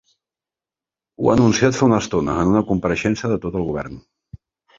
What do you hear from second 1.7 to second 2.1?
fa una